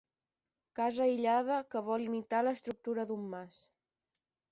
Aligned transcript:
Casa 0.77 1.01
aïllada 1.03 1.57
que 1.75 1.83
vol 1.89 2.05
imitar 2.05 2.39
l'estructura 2.47 3.05
d'un 3.13 3.29
mas. 3.35 3.61